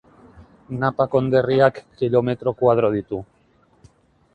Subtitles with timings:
[0.83, 3.23] Napa konderriak kilometro koadro ditu.